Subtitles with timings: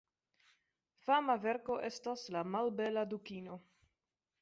[1.09, 3.63] Fama verko estas "La malbela dukino".